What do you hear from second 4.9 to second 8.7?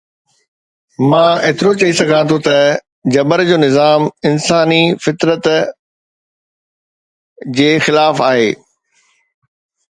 فطرت جي خلاف آهي.